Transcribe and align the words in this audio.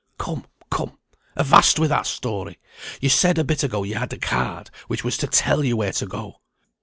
"Come, 0.17 0.45
come; 0.71 0.97
avast 1.37 1.77
with 1.77 1.89
that 1.89 2.07
story. 2.07 2.57
You 3.01 3.07
said 3.09 3.37
a 3.37 3.43
bit 3.43 3.61
ago 3.61 3.83
you'd 3.83 4.11
a 4.11 4.17
card, 4.17 4.71
which 4.87 5.03
was 5.03 5.15
to 5.17 5.27
tell 5.27 5.63
you 5.63 5.77
where 5.77 5.93
to 5.93 6.07
go." 6.07 6.37